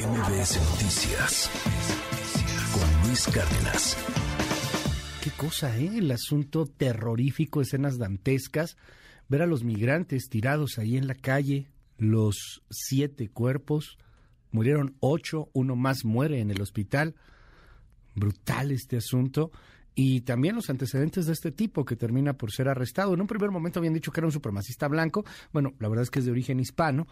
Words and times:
MBS 0.00 0.58
Noticias 0.70 1.50
con 2.72 3.06
Luis 3.06 3.26
Cárdenas. 3.26 3.98
Qué 5.22 5.30
cosa, 5.32 5.76
¿eh? 5.76 5.98
El 5.98 6.10
asunto 6.10 6.64
terrorífico, 6.64 7.60
escenas 7.60 7.98
dantescas, 7.98 8.78
ver 9.28 9.42
a 9.42 9.46
los 9.46 9.62
migrantes 9.62 10.30
tirados 10.30 10.78
ahí 10.78 10.96
en 10.96 11.06
la 11.06 11.14
calle, 11.14 11.66
los 11.98 12.62
siete 12.70 13.28
cuerpos, 13.28 13.98
murieron 14.52 14.96
ocho, 15.00 15.50
uno 15.52 15.76
más 15.76 16.06
muere 16.06 16.40
en 16.40 16.50
el 16.50 16.62
hospital. 16.62 17.14
Brutal 18.14 18.72
este 18.72 18.96
asunto 18.96 19.50
y 19.94 20.22
también 20.22 20.54
los 20.54 20.70
antecedentes 20.70 21.26
de 21.26 21.32
este 21.32 21.52
tipo 21.52 21.84
que 21.84 21.96
termina 21.96 22.34
por 22.34 22.52
ser 22.52 22.68
arrestado. 22.68 23.14
En 23.14 23.20
un 23.20 23.26
primer 23.26 23.50
momento 23.50 23.78
habían 23.78 23.94
dicho 23.94 24.12
que 24.12 24.20
era 24.20 24.26
un 24.26 24.32
supremacista 24.32 24.88
blanco, 24.88 25.24
bueno, 25.52 25.72
la 25.78 25.88
verdad 25.88 26.04
es 26.04 26.10
que 26.10 26.20
es 26.20 26.24
de 26.24 26.30
origen 26.30 26.60
hispano 26.60 27.06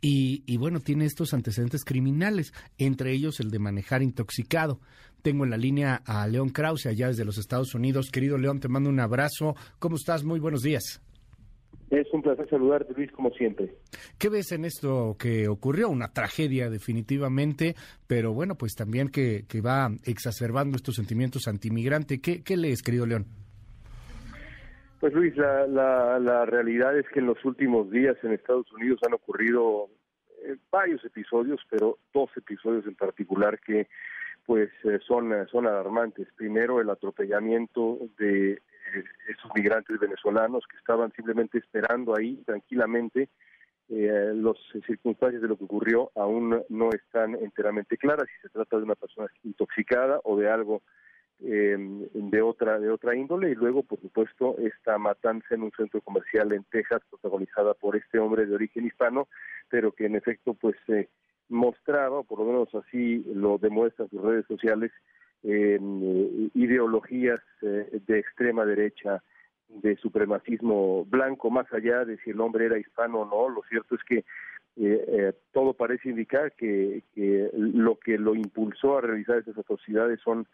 y, 0.00 0.42
y, 0.46 0.56
bueno, 0.56 0.80
tiene 0.80 1.04
estos 1.04 1.34
antecedentes 1.34 1.84
criminales, 1.84 2.52
entre 2.78 3.12
ellos 3.12 3.40
el 3.40 3.50
de 3.50 3.58
manejar 3.58 4.02
intoxicado. 4.02 4.80
Tengo 5.22 5.44
en 5.44 5.50
la 5.50 5.56
línea 5.56 6.02
a 6.04 6.26
León 6.26 6.50
Krause, 6.50 6.86
allá 6.86 7.08
desde 7.08 7.24
los 7.24 7.38
Estados 7.38 7.74
Unidos. 7.74 8.10
Querido 8.10 8.36
León, 8.36 8.60
te 8.60 8.68
mando 8.68 8.90
un 8.90 9.00
abrazo. 9.00 9.56
¿Cómo 9.78 9.96
estás? 9.96 10.22
Muy 10.22 10.38
buenos 10.38 10.60
días. 10.60 11.03
Es 11.90 12.06
un 12.12 12.22
placer 12.22 12.48
saludarte, 12.48 12.94
Luis, 12.94 13.12
como 13.12 13.30
siempre. 13.30 13.74
¿Qué 14.18 14.28
ves 14.28 14.52
en 14.52 14.64
esto 14.64 15.16
que 15.18 15.48
ocurrió? 15.48 15.88
Una 15.88 16.08
tragedia, 16.08 16.70
definitivamente, 16.70 17.74
pero 18.06 18.32
bueno, 18.32 18.54
pues 18.56 18.74
también 18.74 19.08
que, 19.08 19.44
que 19.48 19.60
va 19.60 19.90
exacerbando 20.04 20.76
estos 20.76 20.96
sentimientos 20.96 21.46
antimigrante. 21.46 22.20
¿Qué, 22.20 22.42
¿Qué 22.42 22.56
lees, 22.56 22.82
querido 22.82 23.06
León? 23.06 23.26
Pues 25.00 25.12
Luis, 25.12 25.36
la, 25.36 25.66
la, 25.66 26.18
la, 26.18 26.46
realidad 26.46 26.98
es 26.98 27.06
que 27.10 27.20
en 27.20 27.26
los 27.26 27.44
últimos 27.44 27.90
días 27.90 28.16
en 28.22 28.32
Estados 28.32 28.72
Unidos 28.72 29.00
han 29.06 29.12
ocurrido 29.12 29.90
eh, 30.42 30.56
varios 30.70 31.04
episodios, 31.04 31.60
pero 31.68 31.98
dos 32.14 32.30
episodios 32.36 32.86
en 32.86 32.94
particular 32.94 33.60
que 33.60 33.88
pues 34.46 34.70
eh, 34.84 34.98
son, 35.06 35.30
son 35.50 35.66
alarmantes. 35.66 36.28
Primero, 36.36 36.80
el 36.80 36.88
atropellamiento 36.88 37.98
de 38.18 38.62
esos 39.28 39.50
migrantes 39.54 39.98
venezolanos 39.98 40.64
que 40.70 40.76
estaban 40.76 41.12
simplemente 41.12 41.58
esperando 41.58 42.16
ahí 42.16 42.42
tranquilamente. 42.44 43.28
Eh, 43.90 44.32
las 44.34 44.56
circunstancias 44.86 45.42
de 45.42 45.48
lo 45.48 45.58
que 45.58 45.64
ocurrió 45.64 46.10
aún 46.14 46.62
no 46.70 46.90
están 46.90 47.34
enteramente 47.34 47.98
claras 47.98 48.26
si 48.34 48.40
se 48.40 48.48
trata 48.48 48.78
de 48.78 48.84
una 48.84 48.94
persona 48.94 49.28
intoxicada 49.42 50.20
o 50.24 50.38
de 50.38 50.48
algo 50.48 50.80
eh, 51.40 51.76
de 51.78 52.42
otra 52.42 52.78
de 52.78 52.88
otra 52.88 53.14
índole 53.14 53.50
y 53.50 53.54
luego 53.54 53.82
por 53.82 54.00
supuesto 54.00 54.56
esta 54.58 54.96
matanza 54.96 55.54
en 55.54 55.64
un 55.64 55.72
centro 55.72 56.00
comercial 56.00 56.52
en 56.52 56.64
Texas 56.64 57.02
protagonizada 57.10 57.74
por 57.74 57.96
este 57.96 58.18
hombre 58.18 58.46
de 58.46 58.54
origen 58.54 58.86
hispano 58.86 59.28
pero 59.68 59.92
que 59.92 60.06
en 60.06 60.14
efecto 60.14 60.54
pues 60.54 60.76
eh, 60.88 61.08
mostraba 61.50 62.22
por 62.22 62.38
lo 62.38 62.46
menos 62.46 62.74
así 62.74 63.22
lo 63.34 63.58
demuestran 63.58 64.08
sus 64.08 64.22
redes 64.22 64.46
sociales 64.46 64.92
eh, 64.92 65.02
ideologías 65.44 67.40
eh, 67.62 68.00
de 68.06 68.18
extrema 68.18 68.64
derecha, 68.64 69.22
de 69.68 69.96
supremacismo 69.96 71.04
blanco, 71.04 71.50
más 71.50 71.70
allá 71.72 72.04
de 72.04 72.16
si 72.18 72.30
el 72.30 72.40
hombre 72.40 72.66
era 72.66 72.78
hispano 72.78 73.20
o 73.20 73.24
no. 73.26 73.48
Lo 73.54 73.62
cierto 73.68 73.94
es 73.94 74.02
que 74.04 74.18
eh, 74.18 74.24
eh, 74.76 75.32
todo 75.52 75.74
parece 75.74 76.08
indicar 76.08 76.52
que, 76.52 77.02
que, 77.14 77.50
lo 77.54 77.98
que 77.98 78.18
lo 78.18 78.34
impulsó 78.34 78.98
a 78.98 79.02
realizar 79.02 79.38
esas 79.38 79.58
atrocidades 79.58 80.20
son 80.20 80.46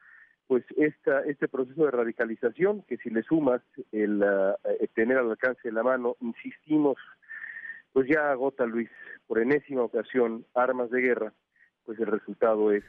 pues 0.46 0.64
esta, 0.76 1.20
este 1.20 1.46
proceso 1.46 1.84
de 1.84 1.92
radicalización 1.92 2.82
que 2.82 2.96
si 2.96 3.08
le 3.08 3.22
sumas 3.22 3.62
el, 3.92 4.20
uh, 4.20 4.56
tener 4.94 5.16
al 5.16 5.30
alcance 5.30 5.60
de 5.68 5.72
la 5.72 5.84
mano, 5.84 6.16
insistimos, 6.20 6.96
pues 7.92 8.08
ya 8.08 8.32
agota 8.32 8.66
Luis 8.66 8.90
por 9.28 9.38
enésima 9.38 9.82
ocasión 9.82 10.44
armas 10.54 10.90
de 10.90 11.02
guerra, 11.02 11.32
pues 11.84 12.00
el 12.00 12.06
resultado 12.06 12.72
es 12.72 12.82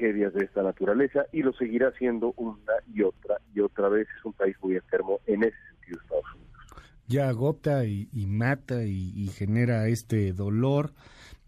tragedias 0.00 0.32
de 0.32 0.44
esta 0.44 0.62
naturaleza 0.62 1.26
y 1.32 1.42
lo 1.42 1.52
seguirá 1.52 1.92
siendo 1.98 2.32
una 2.36 2.72
y 2.92 3.02
otra 3.02 3.40
y 3.54 3.60
otra 3.60 3.88
vez. 3.88 4.08
Es 4.18 4.24
un 4.24 4.32
país 4.32 4.56
muy 4.62 4.76
enfermo 4.76 5.20
en 5.26 5.44
ese 5.44 5.56
sentido 5.70 6.00
Estados 6.00 6.24
Unidos. 6.34 6.50
Ya 7.06 7.28
agota 7.28 7.84
y, 7.84 8.08
mata 8.26 8.84
y, 8.84 9.26
genera 9.28 9.88
este 9.88 10.32
dolor 10.32 10.92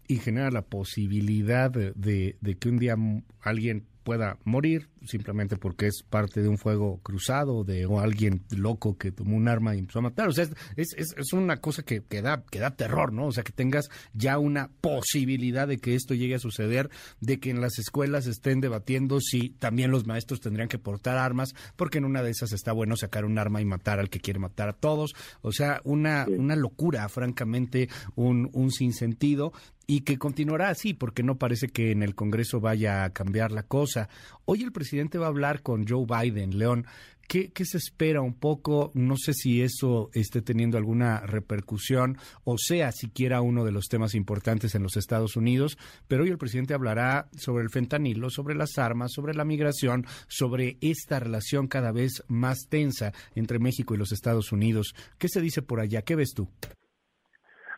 y 0.07 0.17
genera 0.17 0.51
la 0.51 0.61
posibilidad 0.61 1.71
de, 1.71 2.35
de 2.39 2.55
que 2.57 2.69
un 2.69 2.77
día 2.77 2.95
alguien 3.41 3.85
pueda 4.03 4.37
morir 4.43 4.89
simplemente 5.05 5.57
porque 5.57 5.87
es 5.87 6.03
parte 6.03 6.41
de 6.41 6.47
un 6.47 6.57
fuego 6.57 6.99
cruzado 7.03 7.63
de 7.63 7.85
o 7.85 7.99
alguien 7.99 8.43
loco 8.51 8.97
que 8.97 9.11
tomó 9.11 9.35
un 9.35 9.47
arma 9.47 9.75
y 9.75 9.79
empezó 9.79 9.99
a 9.99 10.03
matar. 10.03 10.27
O 10.27 10.31
sea, 10.31 10.45
es, 10.75 10.93
es, 10.95 11.15
es 11.17 11.33
una 11.33 11.57
cosa 11.57 11.83
que, 11.83 12.01
que, 12.03 12.21
da, 12.21 12.43
que 12.49 12.59
da 12.59 12.75
terror, 12.75 13.11
¿no? 13.11 13.27
O 13.27 13.31
sea, 13.31 13.43
que 13.43 13.51
tengas 13.51 13.89
ya 14.13 14.37
una 14.37 14.69
posibilidad 14.81 15.67
de 15.67 15.77
que 15.77 15.95
esto 15.95 16.13
llegue 16.13 16.35
a 16.35 16.39
suceder, 16.39 16.89
de 17.19 17.39
que 17.39 17.49
en 17.49 17.61
las 17.61 17.79
escuelas 17.79 18.27
estén 18.27 18.61
debatiendo 18.61 19.19
si 19.19 19.49
también 19.49 19.91
los 19.91 20.05
maestros 20.05 20.39
tendrían 20.39 20.69
que 20.69 20.79
portar 20.79 21.17
armas, 21.17 21.53
porque 21.75 21.97
en 21.97 22.05
una 22.05 22.23
de 22.23 22.31
esas 22.31 22.51
está 22.53 22.71
bueno 22.71 22.95
sacar 22.95 23.25
un 23.25 23.37
arma 23.37 23.61
y 23.61 23.65
matar 23.65 23.99
al 23.99 24.09
que 24.09 24.19
quiere 24.19 24.39
matar 24.39 24.69
a 24.69 24.73
todos. 24.73 25.13
O 25.41 25.51
sea, 25.51 25.81
una, 25.83 26.25
una 26.27 26.55
locura, 26.55 27.07
francamente, 27.09 27.89
un, 28.15 28.49
un 28.53 28.71
sinsentido 28.71 29.53
y 29.87 30.01
que 30.01 30.17
continuará 30.17 30.69
así 30.69 30.93
porque 30.93 31.23
no 31.23 31.37
parece 31.37 31.67
que 31.67 31.91
en 31.91 32.03
el 32.03 32.15
Congreso 32.15 32.59
vaya 32.59 33.03
a 33.03 33.11
cambiar 33.11 33.51
la 33.51 33.63
cosa. 33.63 34.09
Hoy 34.45 34.63
el 34.63 34.71
presidente 34.71 35.17
va 35.17 35.25
a 35.25 35.29
hablar 35.29 35.61
con 35.61 35.87
Joe 35.87 36.05
Biden, 36.05 36.57
León. 36.57 36.85
¿Qué, 37.27 37.51
¿Qué, 37.51 37.63
se 37.63 37.77
espera 37.77 38.21
un 38.21 38.33
poco? 38.33 38.91
No 38.95 39.15
sé 39.17 39.33
si 39.33 39.61
eso 39.61 40.09
esté 40.13 40.41
teniendo 40.41 40.77
alguna 40.77 41.21
repercusión 41.21 42.17
o 42.43 42.57
sea 42.57 42.91
siquiera 42.91 43.41
uno 43.41 43.63
de 43.63 43.71
los 43.71 43.85
temas 43.87 44.13
importantes 44.13 44.75
en 44.75 44.83
los 44.83 44.97
Estados 44.97 45.37
Unidos, 45.37 45.77
pero 46.09 46.23
hoy 46.23 46.29
el 46.29 46.37
presidente 46.37 46.73
hablará 46.73 47.29
sobre 47.37 47.63
el 47.63 47.69
fentanilo, 47.69 48.29
sobre 48.29 48.55
las 48.55 48.77
armas, 48.77 49.13
sobre 49.13 49.33
la 49.35 49.45
migración, 49.45 50.05
sobre 50.27 50.77
esta 50.81 51.19
relación 51.19 51.67
cada 51.67 51.93
vez 51.93 52.23
más 52.27 52.67
tensa 52.67 53.13
entre 53.35 53.57
México 53.57 53.95
y 53.95 53.97
los 53.97 54.11
Estados 54.11 54.51
Unidos. 54.51 54.93
¿Qué 55.17 55.29
se 55.29 55.41
dice 55.41 55.61
por 55.61 55.79
allá? 55.79 56.01
¿Qué 56.01 56.15
ves 56.15 56.33
tú? 56.35 56.49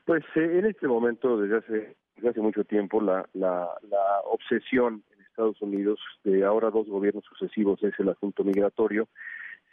Pues 0.06 0.24
eh, 0.36 0.60
en 0.60 0.66
este 0.66 0.88
momento, 0.88 1.38
desde 1.38 1.58
hace, 1.58 1.96
desde 2.16 2.30
hace 2.30 2.42
mucho 2.42 2.64
tiempo, 2.64 3.02
la, 3.02 3.28
la, 3.34 3.70
la, 3.90 4.20
obsesión 4.26 5.04
en 5.12 5.22
Estados 5.24 5.60
Unidos 5.62 6.00
de 6.24 6.46
ahora 6.46 6.70
dos 6.70 6.88
gobiernos 6.88 7.26
sucesivos 7.26 7.84
es 7.84 7.94
el 8.00 8.10
asunto 8.10 8.44
migratorio. 8.44 9.08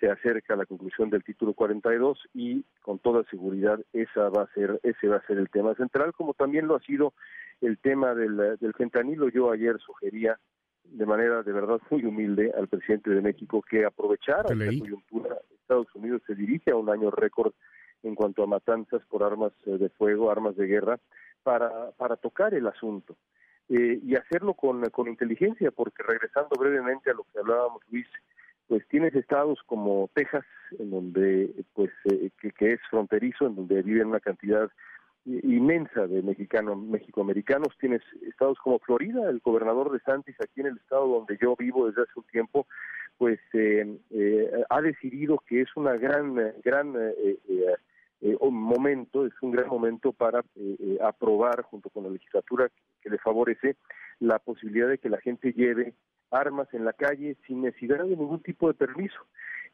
Se 0.01 0.11
acerca 0.11 0.55
a 0.55 0.57
la 0.57 0.67
conclusión 0.67 1.11
del 1.11 1.23
título 1.23 1.53
42 1.53 2.19
y 2.35 2.65
con 2.81 2.99
toda 2.99 3.23
seguridad 3.31 3.79
esa 3.93 4.31
va 4.31 4.45
a 4.45 4.55
ser, 4.55 4.81
ese 4.83 5.07
va 5.07 5.17
a 5.17 5.27
ser 5.27 5.39
el 5.39 5.51
tema 5.51 5.75
central, 5.75 6.13
como 6.13 6.35
también 6.35 6.67
lo 6.67 6.77
ha 6.77 6.81
sido 6.81 7.13
el 7.61 7.79
tema 7.79 8.15
del, 8.15 8.59
del 8.59 8.73
fentanilo. 8.73 9.29
Yo 9.29 9.53
ayer 9.53 9.79
sugería 9.79 10.39
de 10.85 11.07
manera 11.07 11.43
de 11.43 11.53
verdad 11.53 11.81
muy 11.91 12.05
humilde 12.05 12.53
al 12.57 12.69
presidente 12.69 13.11
de 13.11 13.21
México 13.21 13.63
que 13.63 13.85
aprovechara 13.85 14.53
esta 14.53 14.79
coyuntura. 14.79 15.37
Estados 15.61 15.95
Unidos 15.95 16.23
se 16.27 16.35
dirige 16.35 16.71
a 16.71 16.77
un 16.77 16.91
año 16.91 17.11
récord 17.11 17.53
en 18.03 18.15
cuanto 18.15 18.43
a 18.43 18.47
matanzas 18.47 19.03
por 19.09 19.23
armas 19.23 19.53
de 19.65 19.89
fuego, 19.91 20.31
armas 20.31 20.57
de 20.57 20.67
guerra, 20.67 20.99
para, 21.43 21.91
para 21.93 22.17
tocar 22.17 22.55
el 22.55 22.67
asunto 22.67 23.17
eh, 23.69 24.01
y 24.03 24.15
hacerlo 24.17 24.55
con, 24.55 24.83
con 24.91 25.09
inteligencia, 25.09 25.71
porque 25.71 26.03
regresando 26.03 26.51
brevemente 26.59 27.11
a 27.11 27.15
lo 27.15 27.25
que 27.25 27.39
hablábamos, 27.39 27.83
Luis, 27.91 28.07
pues 28.69 28.87
tienes 28.89 29.15
estados 29.15 29.61
como 29.67 30.09
Texas, 30.15 30.45
en 30.79 30.91
donde, 30.91 31.53
pues, 31.75 31.91
eh, 32.05 32.31
que, 32.41 32.53
que, 32.53 32.73
es 32.73 32.81
fronterizo, 32.91 33.47
en 33.47 33.57
donde 33.57 33.83
viven 33.83 34.09
una 34.09 34.21
cantidad 34.21 34.71
inmensa 35.25 36.07
de 36.07 36.23
mexicanos, 36.23 36.79
mexicoamericanos, 36.79 37.77
tienes 37.79 38.03
estados 38.27 38.59
como 38.59 38.81
Florida, 38.81 39.31
el 39.31 39.39
gobernador 39.39 39.93
de 39.93 40.01
Santis, 40.01 40.35
aquí 40.41 40.61
en 40.61 40.67
el 40.67 40.77
estado 40.79 41.07
donde 41.07 41.39
yo 41.41 41.55
vivo 41.57 41.87
desde 41.87 42.03
hace 42.03 42.13
un 42.17 42.25
tiempo, 42.25 42.67
pues 43.19 43.39
eh, 43.53 43.99
eh, 44.11 44.65
ha 44.69 44.81
decidido 44.81 45.39
que 45.47 45.61
es 45.61 45.69
una 45.77 45.95
gran, 45.95 46.35
gran 46.65 46.95
eh, 48.23 48.37
un 48.41 48.55
momento, 48.55 49.27
es 49.27 49.33
un 49.43 49.51
gran 49.51 49.69
momento 49.69 50.13
para 50.13 50.41
eh, 50.55 50.77
eh, 50.79 50.99
aprobar 51.03 51.63
junto 51.63 51.91
con 51.91 52.05
la 52.05 52.11
legislatura 52.11 52.71
que, 53.03 53.11
le 53.11 53.19
favorece 53.19 53.77
la 54.21 54.39
posibilidad 54.39 54.89
de 54.89 54.99
que 54.99 55.11
la 55.11 55.21
gente 55.21 55.53
lleve 55.53 55.95
armas 56.31 56.73
en 56.73 56.85
la 56.85 56.93
calle 56.93 57.37
sin 57.47 57.63
necesidad 57.63 58.05
de 58.05 58.17
ningún 58.17 58.41
tipo 58.41 58.69
de 58.69 58.75
permiso. 58.75 59.19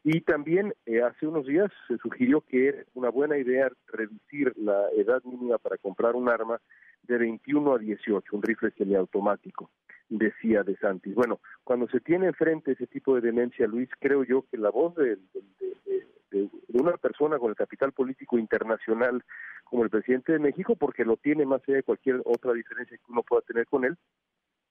Y 0.03 0.21
también 0.21 0.73
eh, 0.85 1.01
hace 1.01 1.27
unos 1.27 1.45
días 1.45 1.71
se 1.87 1.97
sugirió 1.97 2.41
que 2.41 2.69
era 2.69 2.83
una 2.93 3.09
buena 3.09 3.37
idea 3.37 3.69
reducir 3.87 4.53
la 4.57 4.89
edad 4.97 5.21
mínima 5.23 5.57
para 5.57 5.77
comprar 5.77 6.15
un 6.15 6.29
arma 6.29 6.59
de 7.03 7.17
21 7.17 7.75
a 7.75 7.77
18, 7.77 8.35
un 8.35 8.41
rifle 8.41 8.71
semiautomático, 8.77 9.69
decía 10.07 10.63
De 10.63 10.77
Santis. 10.77 11.15
Bueno, 11.15 11.39
cuando 11.63 11.87
se 11.87 11.99
tiene 11.99 12.27
enfrente 12.27 12.71
ese 12.71 12.87
tipo 12.87 13.15
de 13.15 13.21
demencia, 13.21 13.67
Luis, 13.67 13.89
creo 13.99 14.23
yo 14.23 14.45
que 14.49 14.57
la 14.57 14.69
voz 14.69 14.95
de, 14.95 15.17
de, 15.17 15.17
de, 15.33 15.41
de, 15.58 15.58
una 15.58 15.58
persona 17.19 17.37
con 17.37 17.49
el 17.49 17.55
capital 17.55 17.91
político 17.91 18.37
internacional 18.37 19.23
como 19.65 19.83
el 19.83 19.89
presidente 19.89 20.31
de 20.31 20.39
México, 20.39 20.75
porque 20.75 21.03
lo 21.03 21.17
tiene 21.17 21.45
más 21.45 21.61
allá 21.67 21.77
de 21.77 21.83
cualquier 21.83 22.21
otra 22.25 22.53
diferencia 22.53 22.97
que 22.97 23.11
uno 23.11 23.23
pueda 23.23 23.41
tener 23.41 23.67
con 23.67 23.83
él, 23.83 23.97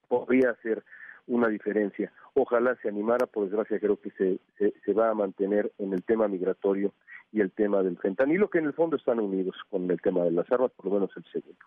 podría 0.07 0.55
ser 0.63 0.83
una 1.27 1.47
diferencia. 1.47 2.11
Ojalá 2.33 2.75
se 2.81 2.89
animara, 2.89 3.27
por 3.27 3.45
desgracia 3.45 3.79
creo 3.79 3.97
que 3.97 4.09
se, 4.11 4.39
se, 4.57 4.73
se, 4.83 4.93
va 4.93 5.09
a 5.09 5.13
mantener 5.13 5.71
en 5.77 5.93
el 5.93 6.03
tema 6.03 6.27
migratorio 6.27 6.93
y 7.31 7.41
el 7.41 7.51
tema 7.51 7.83
del 7.83 7.97
fentanilo, 7.97 8.49
que 8.49 8.57
en 8.57 8.65
el 8.65 8.73
fondo 8.73 8.97
están 8.97 9.19
unidos 9.19 9.55
con 9.69 9.89
el 9.89 10.01
tema 10.01 10.23
de 10.23 10.31
las 10.31 10.51
armas, 10.51 10.71
por 10.71 10.85
lo 10.85 10.93
menos 10.93 11.11
el 11.15 11.23
segundo. 11.31 11.65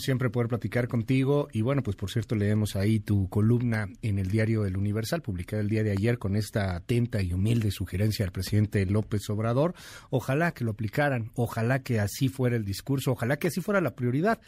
Siempre 0.00 0.30
poder 0.30 0.48
platicar 0.48 0.86
contigo 0.86 1.48
y 1.52 1.62
bueno, 1.62 1.82
pues 1.82 1.96
por 1.96 2.10
cierto 2.10 2.36
leemos 2.36 2.76
ahí 2.76 3.00
tu 3.00 3.28
columna 3.28 3.88
en 4.02 4.18
el 4.18 4.28
diario 4.28 4.64
El 4.64 4.76
Universal, 4.76 5.20
publicada 5.20 5.60
el 5.60 5.68
día 5.68 5.82
de 5.82 5.90
ayer 5.90 6.18
con 6.18 6.36
esta 6.36 6.76
atenta 6.76 7.20
y 7.20 7.32
humilde 7.32 7.72
sugerencia 7.72 8.24
del 8.24 8.32
presidente 8.32 8.86
López 8.86 9.28
Obrador. 9.30 9.74
Ojalá 10.10 10.52
que 10.52 10.64
lo 10.64 10.70
aplicaran, 10.70 11.32
ojalá 11.34 11.82
que 11.82 11.98
así 11.98 12.28
fuera 12.28 12.56
el 12.56 12.64
discurso, 12.64 13.12
ojalá 13.12 13.36
que 13.36 13.48
así 13.48 13.60
fuera 13.60 13.80
la 13.80 13.96
prioridad. 13.96 14.40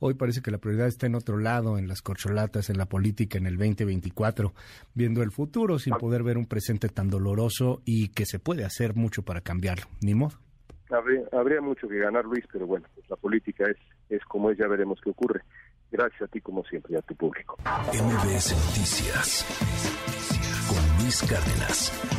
Hoy 0.00 0.14
parece 0.14 0.42
que 0.42 0.50
la 0.50 0.58
prioridad 0.58 0.86
está 0.86 1.06
en 1.06 1.14
otro 1.16 1.38
lado, 1.38 1.78
en 1.78 1.88
las 1.88 2.02
corcholatas, 2.02 2.70
en 2.70 2.78
la 2.78 2.86
política, 2.86 3.38
en 3.38 3.46
el 3.46 3.56
2024, 3.56 4.52
viendo 4.94 5.22
el 5.22 5.32
futuro 5.32 5.78
sin 5.78 5.94
poder 5.94 6.22
ver 6.22 6.38
un 6.38 6.46
presente 6.46 6.88
tan 6.88 7.08
doloroso 7.08 7.82
y 7.84 8.08
que 8.10 8.24
se 8.24 8.38
puede 8.38 8.64
hacer 8.64 8.94
mucho 8.94 9.22
para 9.22 9.40
cambiarlo. 9.40 9.86
Ni. 10.00 10.14
Habría, 11.32 11.60
mucho 11.60 11.86
que 11.86 11.98
ganar, 11.98 12.24
Luis, 12.24 12.44
pero 12.50 12.66
bueno, 12.66 12.86
pues 12.94 13.08
la 13.10 13.16
política 13.16 13.64
es, 13.64 13.76
es 14.08 14.24
como 14.24 14.50
es, 14.50 14.58
ya 14.58 14.66
veremos 14.66 15.00
qué 15.02 15.10
ocurre. 15.10 15.42
Gracias 15.90 16.22
a 16.22 16.26
ti, 16.26 16.40
como 16.40 16.64
siempre, 16.64 16.94
y 16.94 16.96
a 16.96 17.02
tu 17.02 17.14
público. 17.14 17.56
MBS 17.64 18.52
Noticias 18.52 19.46
con 20.68 21.02
Luis 21.02 21.22
Cárdenas. 21.22 22.17